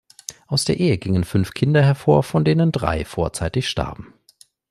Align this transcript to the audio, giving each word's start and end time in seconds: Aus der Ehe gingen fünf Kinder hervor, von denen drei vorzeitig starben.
Aus 0.47 0.63
der 0.65 0.79
Ehe 0.79 0.97
gingen 0.97 1.23
fünf 1.23 1.53
Kinder 1.53 1.83
hervor, 1.83 2.23
von 2.23 2.43
denen 2.43 2.71
drei 2.71 3.05
vorzeitig 3.05 3.69
starben. 3.69 4.15